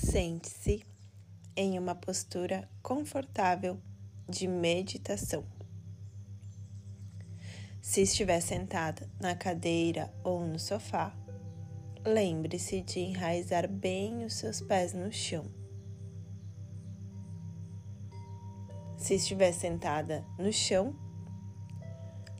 [0.00, 0.84] Sente-se
[1.56, 3.80] em uma postura confortável
[4.28, 5.44] de meditação.
[7.82, 11.12] Se estiver sentada na cadeira ou no sofá,
[12.06, 15.44] lembre-se de enraizar bem os seus pés no chão.
[18.96, 20.94] Se estiver sentada no chão,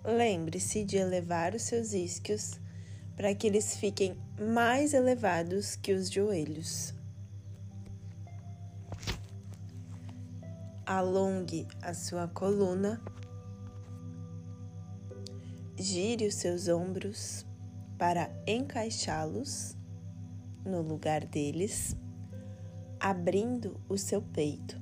[0.04, 2.60] lembre-se de elevar os seus isquios
[3.16, 6.96] para que eles fiquem mais elevados que os joelhos.
[10.88, 12.98] Alongue a sua coluna,
[15.76, 17.44] gire os seus ombros
[17.98, 19.76] para encaixá-los
[20.64, 21.94] no lugar deles,
[22.98, 24.80] abrindo o seu peito.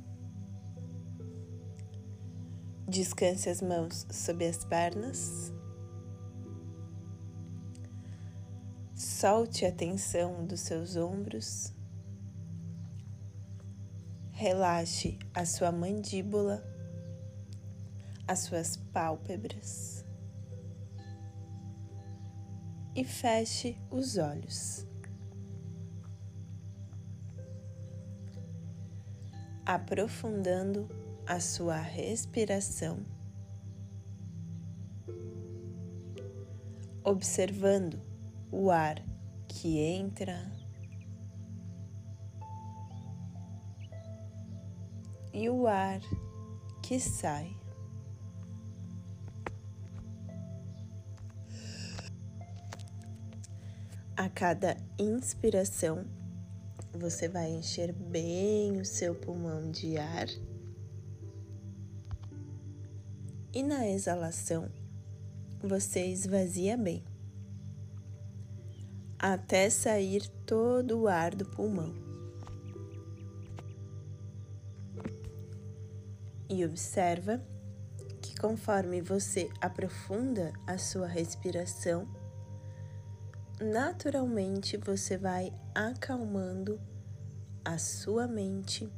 [2.89, 5.53] Descanse as mãos sob as pernas
[8.95, 11.76] Solte a tensão dos seus ombros.
[14.39, 16.63] Relaxe a sua mandíbula,
[18.29, 20.05] as suas pálpebras
[22.95, 24.87] e feche os olhos.
[29.65, 30.87] Aprofundando
[31.27, 33.07] a sua respiração,
[37.03, 37.99] observando
[38.53, 39.03] o ar
[39.49, 40.56] que entra
[45.37, 46.01] e o ar
[46.83, 47.55] que sai.
[54.17, 56.07] A cada inspiração,
[56.91, 60.27] você vai encher bem o seu pulmão de ar.
[63.53, 64.71] E na exalação,
[65.63, 67.05] você esvazia bem
[69.19, 72.06] até sair todo o ar do pulmão.
[76.49, 77.43] E observa
[78.23, 82.09] que conforme você aprofunda a sua respiração,
[83.61, 86.81] naturalmente você vai acalmando
[87.65, 88.89] a sua mente.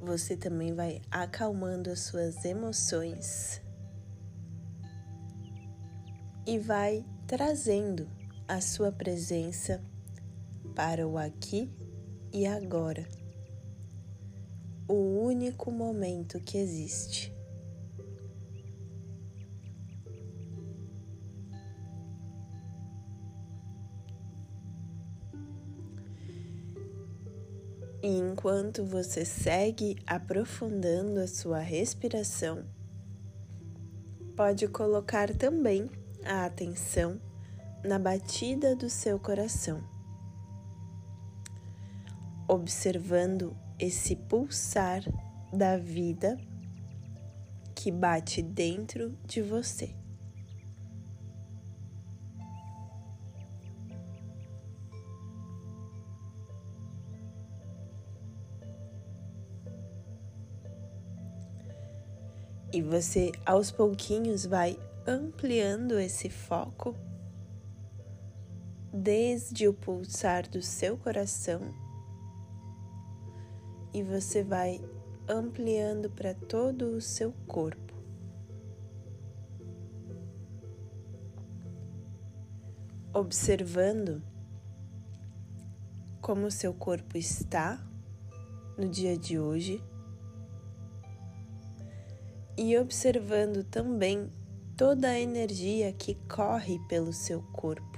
[0.00, 3.60] Você também vai acalmando as suas emoções
[6.46, 8.08] e vai trazendo
[8.46, 9.82] a sua presença
[10.74, 11.70] para o aqui
[12.32, 13.06] e agora,
[14.88, 17.36] o único momento que existe.
[28.02, 32.64] E enquanto você segue aprofundando a sua respiração,
[34.34, 35.90] pode colocar também
[36.24, 37.20] a atenção
[37.84, 39.82] na batida do seu coração,
[42.48, 45.02] observando esse pulsar
[45.52, 46.36] da vida
[47.74, 49.94] que bate dentro de você.
[62.72, 66.94] E você aos pouquinhos vai ampliando esse foco
[68.92, 71.87] desde o pulsar do seu coração
[73.92, 74.80] e você vai
[75.28, 77.94] ampliando para todo o seu corpo.
[83.12, 84.22] Observando
[86.20, 87.84] como o seu corpo está
[88.76, 89.82] no dia de hoje
[92.56, 94.30] e observando também
[94.76, 97.97] toda a energia que corre pelo seu corpo.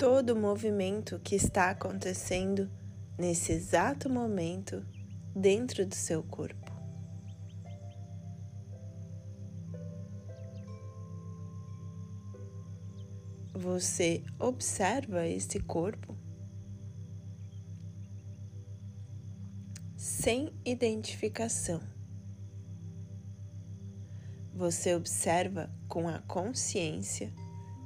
[0.00, 2.70] Todo o movimento que está acontecendo
[3.18, 4.82] nesse exato momento
[5.36, 6.72] dentro do seu corpo.
[13.52, 16.16] Você observa esse corpo
[19.98, 21.82] sem identificação
[24.60, 27.32] você observa com a consciência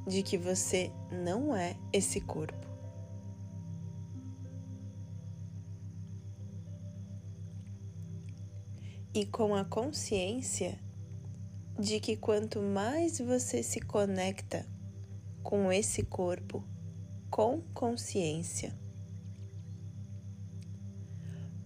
[0.06, 2.66] de que você não é esse corpo.
[9.12, 10.78] E com a consciência
[11.78, 14.66] de que quanto mais você se conecta
[15.42, 16.64] com esse corpo
[17.34, 18.72] com consciência,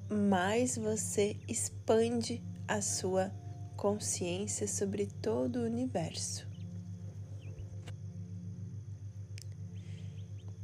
[0.08, 3.31] mais você expande a sua
[3.76, 6.47] consciência sobre todo o universo.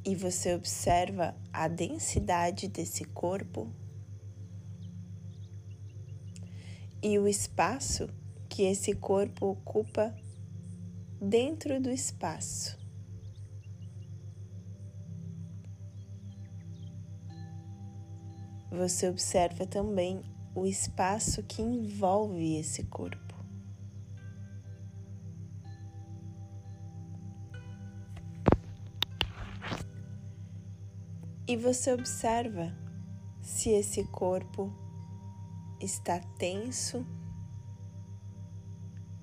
[0.04, 3.72] E você observa a densidade desse corpo
[7.02, 8.08] e o espaço
[8.48, 10.14] que esse corpo ocupa
[11.20, 12.78] dentro do espaço.
[18.70, 20.22] Você observa também
[20.54, 23.23] o espaço que envolve esse corpo.
[31.46, 32.74] E você observa
[33.42, 34.72] se esse corpo
[35.78, 37.06] está tenso,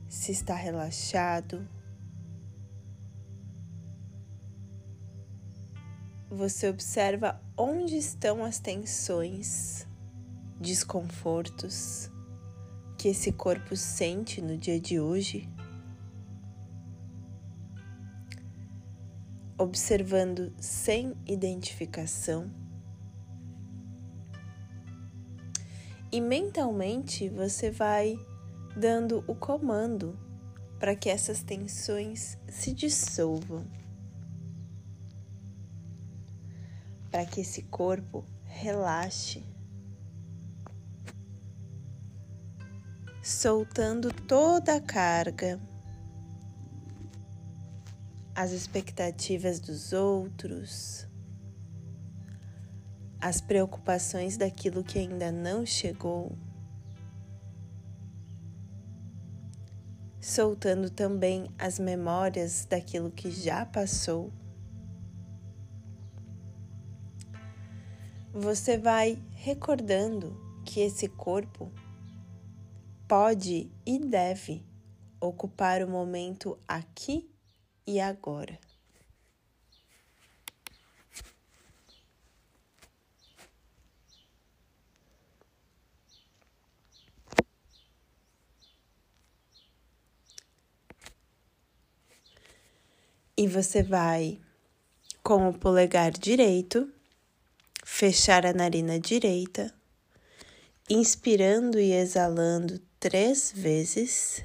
[0.08, 1.68] se está relaxado.
[6.30, 9.88] Você observa onde estão as tensões,
[10.60, 12.12] desconfortos
[13.00, 15.50] que esse corpo sente no dia de hoje.
[19.62, 22.52] Observando sem identificação.
[26.12, 28.18] E mentalmente você vai
[28.76, 30.18] dando o comando
[30.80, 33.68] para que essas tensões se dissolvam,
[37.12, 39.46] para que esse corpo relaxe,
[43.22, 45.62] soltando toda a carga,
[48.42, 51.08] as expectativas dos outros
[53.22, 56.36] as preocupações daquilo que ainda não chegou,
[60.20, 64.34] soltando também as memórias daquilo que já passou.
[68.34, 70.36] Você vai recordando
[70.66, 71.72] que esse corpo
[73.08, 74.66] pode e deve
[75.20, 77.31] ocupar o momento aqui
[77.86, 78.58] e agora.
[93.38, 94.40] E você vai
[95.24, 96.92] com o polegar direito
[97.84, 99.74] fechar a narina direita,
[100.90, 104.44] inspirando e exalando três vezes.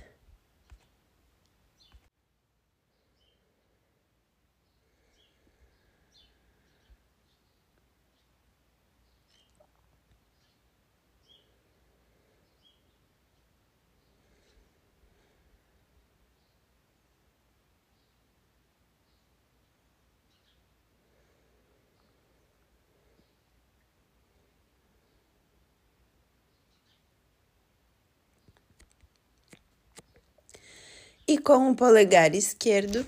[31.29, 33.05] E com o polegar esquerdo,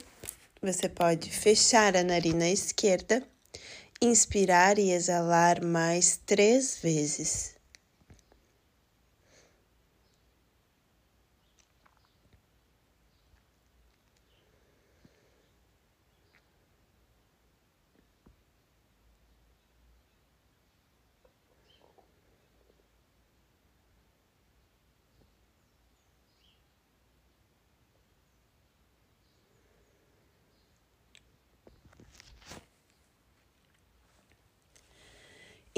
[0.61, 3.23] você pode fechar a narina esquerda,
[4.03, 7.58] inspirar e exalar mais três vezes.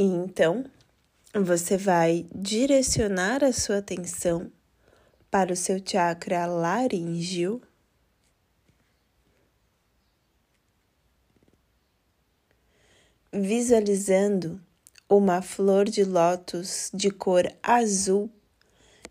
[0.01, 0.65] E então
[1.35, 4.51] você vai direcionar a sua atenção
[5.31, 7.61] para o seu chakra laríngeo.
[13.31, 14.59] Visualizando
[15.07, 18.31] uma flor de lótus de cor azul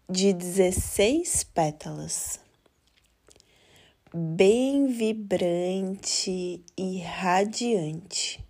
[0.09, 2.39] de 16 pétalas,
[4.11, 8.48] bem vibrante e radiante.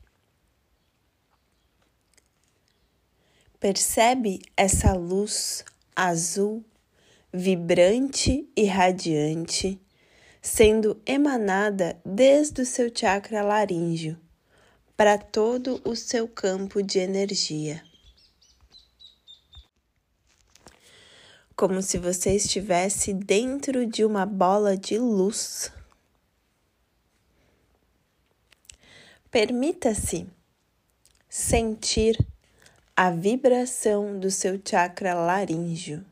[3.59, 6.63] Percebe essa luz azul,
[7.33, 9.77] vibrante e radiante,
[10.41, 14.17] sendo emanada desde o seu chakra laríngeo
[14.95, 17.83] para todo o seu campo de energia.
[21.53, 25.69] Como se você estivesse dentro de uma bola de luz.
[29.29, 30.25] Permita-se
[31.27, 32.17] sentir
[33.01, 36.05] a vibração do seu chakra laríngeo.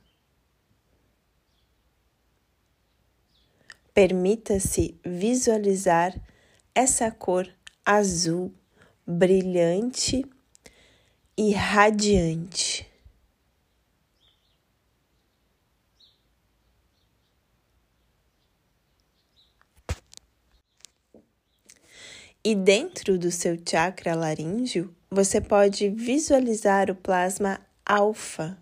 [3.93, 6.17] Permita-se visualizar
[6.73, 7.53] essa cor
[7.85, 8.53] azul
[9.05, 10.25] brilhante
[11.35, 12.89] e radiante.
[22.41, 28.55] E dentro do seu chakra laríngeo, você pode visualizar o plasma alfa.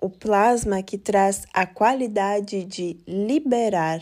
[0.00, 4.00] O plasma que traz a qualidade de liberar.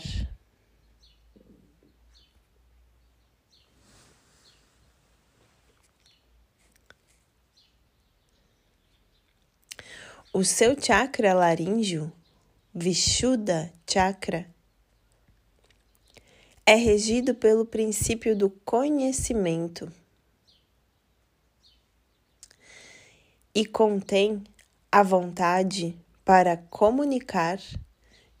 [10.31, 12.13] O seu chakra laríngeo,
[12.71, 14.45] Vishuddha Chakra,
[16.65, 19.91] é regido pelo princípio do conhecimento
[23.53, 24.43] e contém
[24.91, 27.59] a vontade para comunicar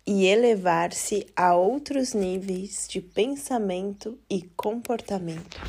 [0.05, 5.59] e elevar-se a outros níveis de pensamento e comportamento.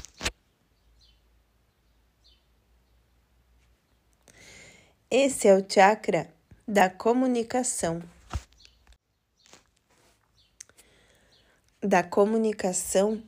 [5.11, 6.33] Esse é o chakra
[6.67, 8.03] da comunicação.
[11.83, 13.21] Da comunicação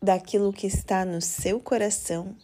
[0.00, 2.36] daquilo que está no seu coração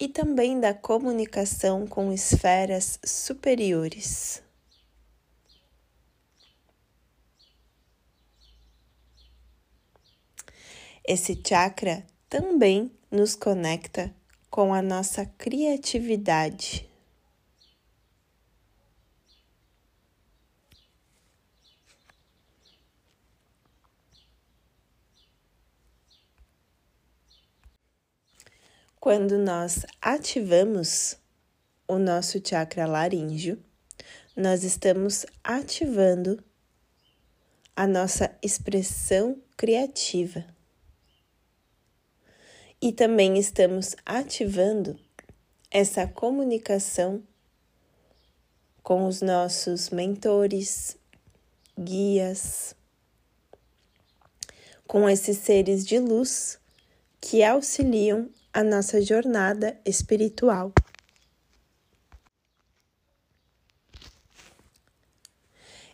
[0.00, 4.42] e também da comunicação com esferas superiores.
[11.04, 14.12] Esse chakra também nos conecta
[14.50, 16.91] com a nossa criatividade.
[29.02, 31.18] Quando nós ativamos
[31.88, 33.60] o nosso chakra laríngeo,
[34.36, 36.40] nós estamos ativando
[37.74, 40.44] a nossa expressão criativa.
[42.80, 44.96] E também estamos ativando
[45.68, 47.24] essa comunicação
[48.84, 50.96] com os nossos mentores,
[51.76, 52.76] guias,
[54.86, 56.56] com esses seres de luz
[57.20, 60.72] que auxiliam a nossa jornada espiritual.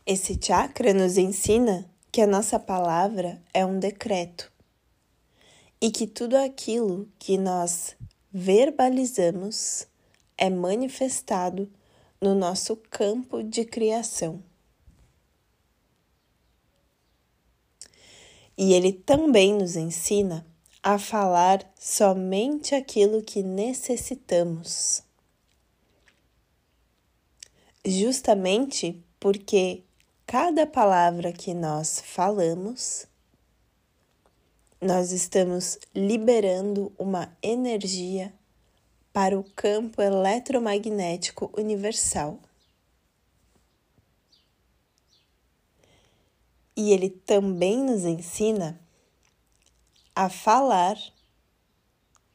[0.05, 4.51] Esse chakra nos ensina que a nossa palavra é um decreto
[5.81, 7.95] e que tudo aquilo que nós
[8.33, 9.87] verbalizamos
[10.37, 11.71] é manifestado
[12.21, 14.43] no nosso campo de criação.
[18.57, 20.45] E ele também nos ensina
[20.83, 25.03] a falar somente aquilo que necessitamos.
[27.85, 29.83] Justamente porque
[30.27, 33.07] cada palavra que nós falamos
[34.81, 38.33] nós estamos liberando uma energia
[39.13, 42.39] para o campo eletromagnético universal.
[46.77, 48.81] E ele também nos ensina
[50.19, 50.99] a falar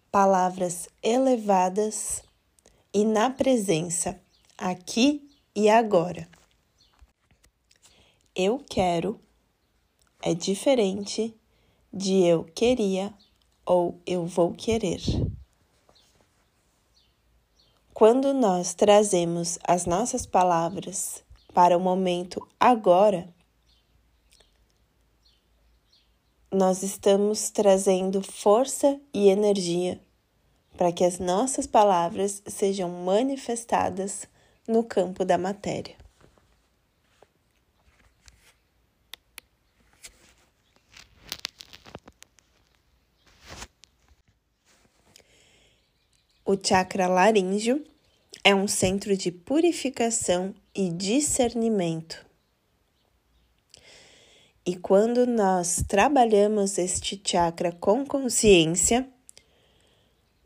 [0.10, 2.24] palavras elevadas
[2.94, 4.18] e na presença,
[4.58, 6.26] aqui e agora.
[8.34, 9.20] Eu quero
[10.22, 11.36] é diferente
[11.92, 13.14] de eu queria
[13.66, 15.02] ou eu vou querer.
[17.94, 21.22] Quando nós trazemos as nossas palavras
[21.54, 23.28] para o momento agora,
[26.54, 30.00] nós estamos trazendo força e energia
[30.78, 34.28] para que as nossas palavras sejam manifestadas
[34.68, 35.96] no campo da matéria.
[46.46, 47.84] O chakra laríngeo
[48.44, 52.33] é um centro de purificação e discernimento.
[54.66, 59.06] E quando nós trabalhamos este chakra com consciência,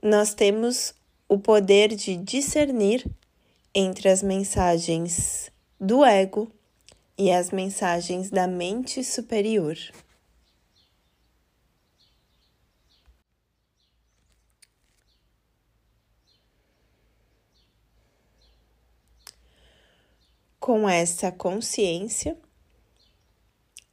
[0.02, 0.96] nós temos
[1.30, 3.06] o poder de discernir
[3.76, 6.52] entre as mensagens do ego
[7.16, 9.78] e as mensagens da mente superior.
[20.60, 22.36] Com essa consciência,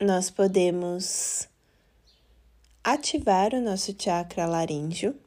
[0.05, 1.49] nós podemos
[2.85, 5.19] ativar o nosso chakra laríngeo,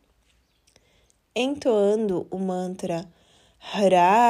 [1.36, 3.12] entoando o mantra
[3.60, 4.24] Raum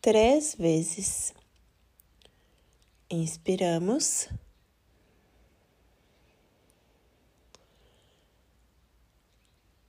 [0.00, 1.34] três vezes.
[3.10, 4.28] Inspiramos.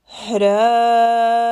[0.04, 1.49] Ra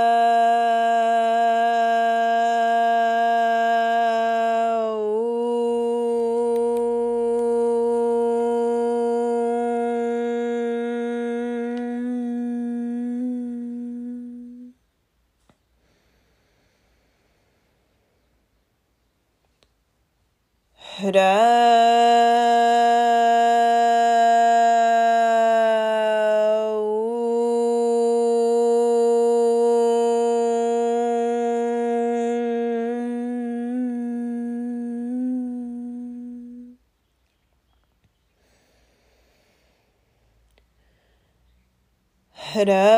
[42.68, 42.97] Twitter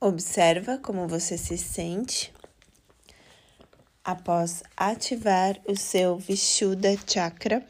[0.00, 2.32] Observa como você se sente
[4.04, 7.66] após ativar o seu Vishuddha Chakra.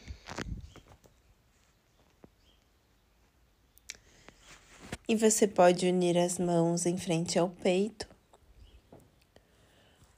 [5.09, 8.07] E você pode unir as mãos em frente ao peito,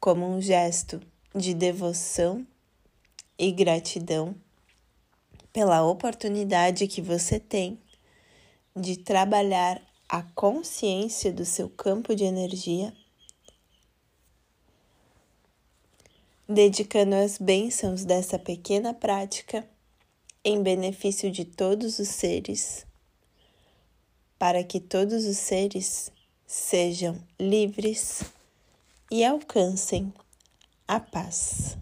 [0.01, 1.01] como um gesto
[1.33, 2.45] de devoção
[3.39, 4.35] e gratidão
[5.53, 7.81] pela oportunidade que você tem
[8.75, 12.93] de trabalhar a consciência do seu campo de energia,
[16.49, 19.65] dedicando as bênçãos dessa pequena prática
[20.45, 22.85] em benefício de todos os seres,
[24.37, 26.11] para que todos os seres
[26.45, 28.25] sejam livres
[29.09, 30.13] e alcancem
[30.89, 31.79] a paz.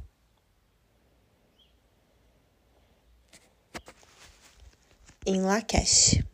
[5.25, 6.28] Em Lakesh.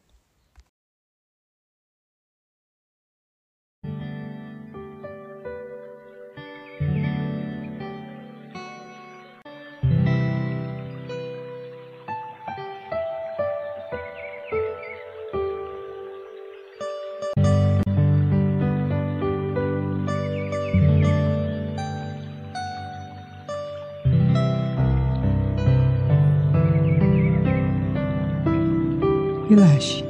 [29.54, 30.04] Relaxe.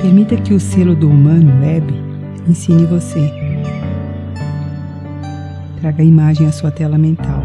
[0.00, 1.84] Permita que o selo do humano web
[2.48, 3.30] ensine você.
[5.78, 7.42] Traga a imagem à sua tela mental.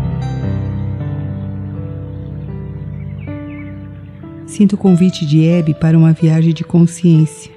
[4.47, 7.51] Sinta o convite de Hebe para uma viagem de consciência.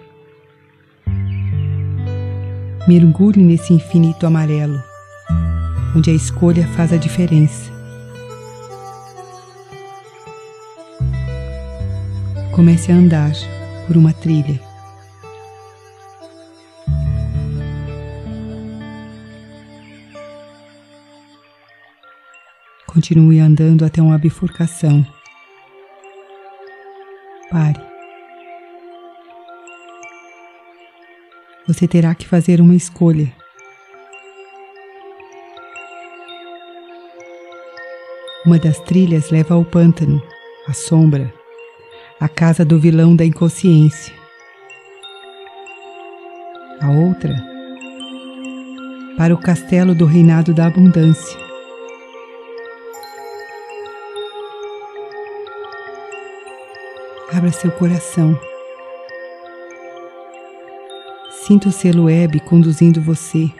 [2.89, 4.83] Mergulhe nesse infinito amarelo,
[5.95, 7.76] onde a escolha faz a diferença.
[12.57, 13.33] Comece a andar
[13.87, 14.59] por uma trilha.
[22.87, 25.07] Continue andando até uma bifurcação.
[27.51, 27.79] Pare.
[31.69, 33.31] Você terá que fazer uma escolha.
[38.47, 40.23] Uma das trilhas leva ao pântano,
[40.67, 41.31] à sombra,
[42.19, 44.15] a casa do vilão da inconsciência.
[46.81, 47.35] A outra,
[49.17, 51.39] para o castelo do reinado da abundância.
[57.33, 58.39] Abra seu coração.
[61.47, 63.51] Sinta o selo web conduzindo você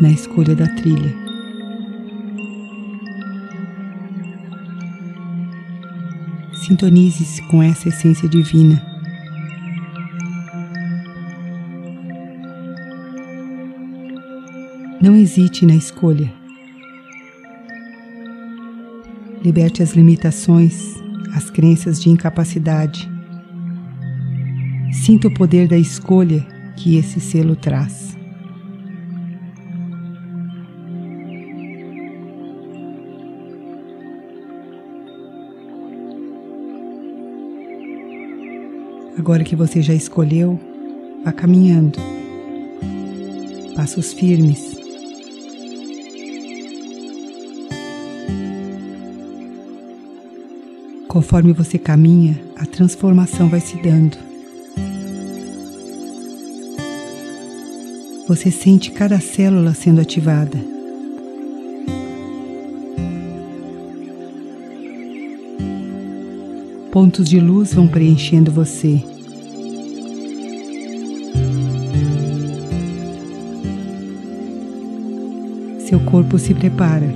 [0.00, 1.23] na escolha da trilha.
[6.66, 8.82] Sintonize-se com essa essência divina.
[14.98, 16.32] Não hesite na escolha.
[19.44, 20.94] Liberte as limitações,
[21.34, 23.10] as crenças de incapacidade.
[24.90, 26.40] Sinta o poder da escolha
[26.76, 28.13] que esse selo traz.
[39.16, 40.58] Agora que você já escolheu,
[41.24, 41.98] vá caminhando.
[43.76, 44.74] Passos firmes.
[51.06, 54.18] Conforme você caminha, a transformação vai se dando.
[58.26, 60.73] Você sente cada célula sendo ativada.
[66.94, 69.02] Pontos de luz vão preenchendo você.
[75.88, 77.12] Seu corpo se prepara.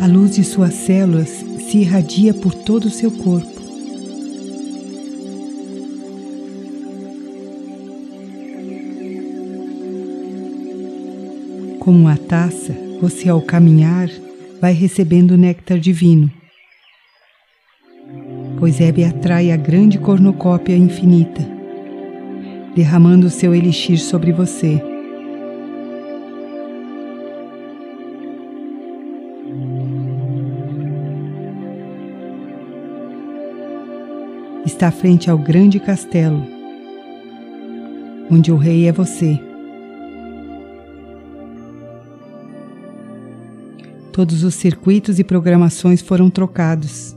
[0.00, 3.59] A luz de suas células se irradia por todo o seu corpo.
[11.90, 14.08] Como uma taça, você ao caminhar
[14.60, 16.30] vai recebendo néctar divino.
[18.60, 21.44] Pois Hebe atrai a grande cornucópia infinita,
[22.76, 24.80] derramando o seu elixir sobre você.
[34.64, 36.46] Está frente ao grande castelo,
[38.30, 39.49] onde o rei é você.
[44.20, 47.16] Todos os circuitos e programações foram trocados.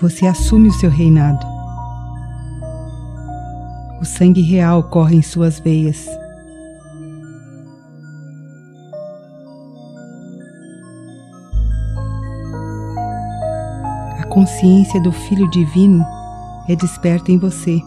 [0.00, 1.44] Você assume o seu reinado.
[4.00, 6.06] O sangue real corre em suas veias.
[14.20, 16.06] A consciência do Filho Divino
[16.68, 17.82] é desperta em você.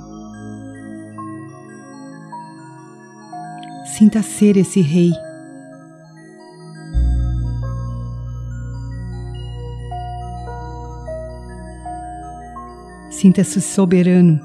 [3.98, 5.14] Sinta ser esse rei
[13.22, 14.40] Sinta-se soberano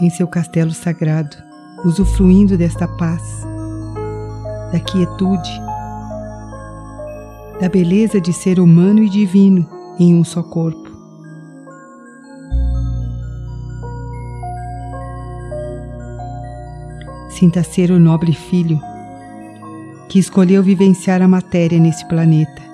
[0.00, 1.36] em seu castelo sagrado,
[1.84, 3.46] usufruindo desta paz,
[4.72, 5.50] da quietude,
[7.60, 9.68] da beleza de ser humano e divino
[10.00, 10.90] em um só corpo.
[17.28, 18.80] Sinta ser o nobre filho
[20.08, 22.73] que escolheu vivenciar a matéria nesse planeta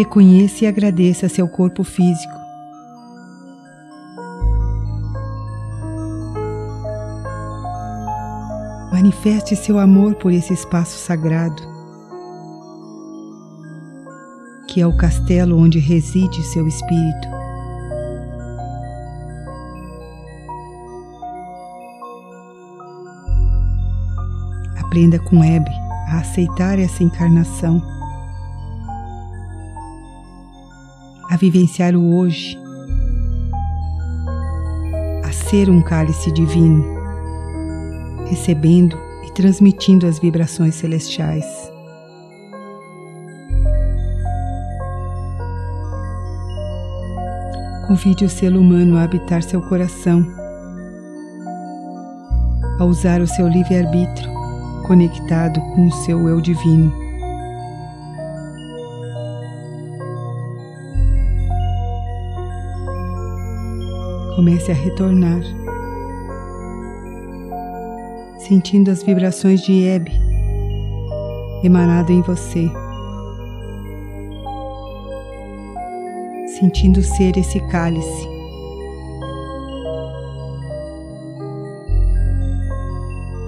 [0.00, 2.32] Reconheça e agradeça seu corpo físico.
[8.90, 11.62] Manifeste seu amor por esse espaço sagrado,
[14.68, 17.28] que é o castelo onde reside seu espírito.
[24.78, 25.70] Aprenda com Hebe
[26.08, 27.99] a aceitar essa encarnação
[31.40, 32.58] vivenciar o hoje,
[35.24, 36.84] a ser um cálice divino,
[38.26, 41.46] recebendo e transmitindo as vibrações celestiais.
[47.88, 50.24] Convide o selo humano a habitar seu coração,
[52.78, 54.30] a usar o seu livre-arbítrio
[54.86, 57.09] conectado com o seu eu divino.
[64.40, 65.42] Comece a retornar,
[68.38, 70.12] sentindo as vibrações de Hebe
[71.62, 72.66] emanado em você,
[76.58, 78.26] sentindo ser esse cálice.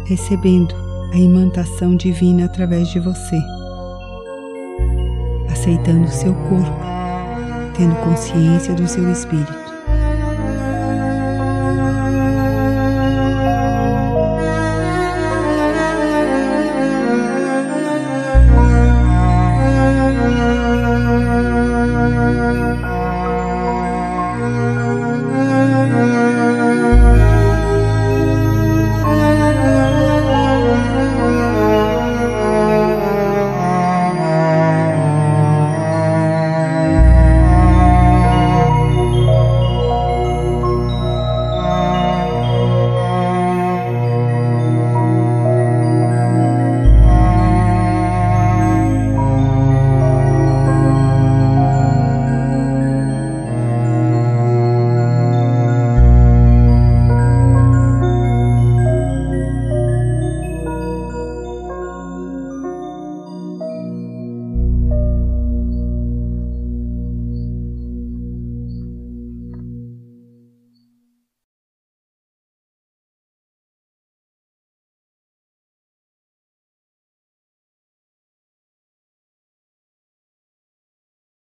[0.05, 0.75] Recebendo
[1.15, 3.41] a imantação divina através de você,
[5.51, 6.83] aceitando o seu corpo,
[7.79, 9.62] tendo consciência do seu espírito.